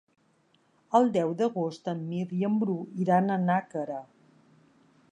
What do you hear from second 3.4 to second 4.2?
Nàquera.